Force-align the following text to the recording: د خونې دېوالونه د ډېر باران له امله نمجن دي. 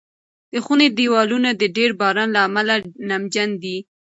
د 0.51 0.53
خونې 0.63 0.87
دېوالونه 0.97 1.49
د 1.61 1.63
ډېر 1.77 1.89
باران 2.01 2.29
له 2.35 2.41
امله 2.47 2.75
نمجن 3.09 3.49
دي. 3.63 3.77